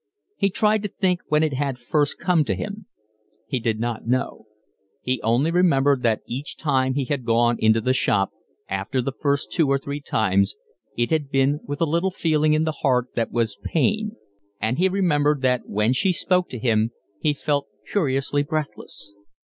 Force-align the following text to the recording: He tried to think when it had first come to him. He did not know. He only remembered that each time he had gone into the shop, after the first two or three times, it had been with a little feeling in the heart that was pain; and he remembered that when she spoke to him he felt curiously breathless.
He 0.35 0.49
tried 0.49 0.81
to 0.81 0.87
think 0.87 1.21
when 1.27 1.43
it 1.43 1.53
had 1.53 1.77
first 1.77 2.17
come 2.17 2.43
to 2.45 2.55
him. 2.55 2.87
He 3.45 3.59
did 3.59 3.79
not 3.79 4.07
know. 4.07 4.47
He 5.03 5.21
only 5.21 5.51
remembered 5.51 6.01
that 6.01 6.23
each 6.25 6.57
time 6.57 6.95
he 6.95 7.05
had 7.05 7.23
gone 7.23 7.57
into 7.59 7.81
the 7.81 7.93
shop, 7.93 8.31
after 8.67 8.99
the 8.99 9.11
first 9.11 9.51
two 9.51 9.67
or 9.69 9.77
three 9.77 10.01
times, 10.01 10.55
it 10.97 11.11
had 11.11 11.29
been 11.29 11.59
with 11.67 11.81
a 11.81 11.85
little 11.85 12.09
feeling 12.09 12.53
in 12.53 12.63
the 12.63 12.79
heart 12.81 13.09
that 13.13 13.31
was 13.31 13.59
pain; 13.63 14.15
and 14.59 14.79
he 14.79 14.89
remembered 14.89 15.43
that 15.43 15.69
when 15.69 15.93
she 15.93 16.11
spoke 16.11 16.49
to 16.49 16.57
him 16.57 16.89
he 17.19 17.31
felt 17.31 17.67
curiously 17.91 18.41
breathless. 18.41 19.13